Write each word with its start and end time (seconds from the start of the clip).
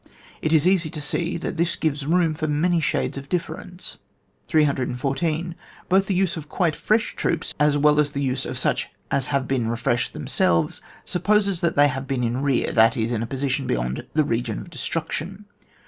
It 0.41 0.51
is 0.51 0.67
easy 0.67 0.89
to 0.89 0.99
see 0.99 1.37
that 1.37 1.57
this 1.57 1.75
gives 1.75 2.07
room 2.07 2.33
for 2.33 2.47
many 2.47 2.81
shades 2.81 3.19
of 3.19 3.29
difference. 3.29 3.99
314. 4.47 5.53
Both 5.89 6.07
the 6.07 6.15
use 6.15 6.35
of 6.35 6.49
quite 6.49 6.75
fresh 6.75 7.15
troops, 7.15 7.53
as 7.59 7.77
well 7.77 7.99
as 7.99 8.11
the 8.13 8.23
use 8.23 8.43
of 8.43 8.57
such 8.57 8.89
as 9.11 9.27
have 9.27 9.45
re 9.51 9.75
freshed 9.77 10.13
themselves 10.13 10.81
supposes 11.05 11.59
that 11.59 11.75
they 11.75 11.87
have 11.87 12.07
been 12.07 12.23
in 12.23 12.41
rear— 12.41 12.73
^that 12.73 12.97
is, 12.97 13.11
in 13.11 13.21
a 13.21 13.27
position 13.27 13.67
beyond 13.67 14.07
the 14.13 14.23
region 14.23 14.57
of 14.57 14.71
destruction. 14.71 15.45